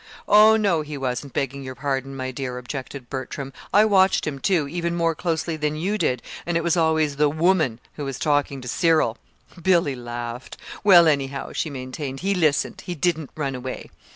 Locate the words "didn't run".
12.95-13.53